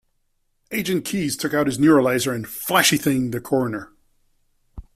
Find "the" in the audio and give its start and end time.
3.33-3.39